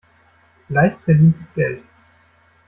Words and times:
Leicht 0.69 0.97
verdientes 1.01 1.53
Geld. 1.53 1.83